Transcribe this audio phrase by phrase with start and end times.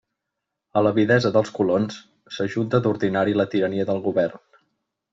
[0.79, 2.01] A l'avidesa dels colons
[2.39, 4.47] s'ajunta d'ordinari la tirania del govern.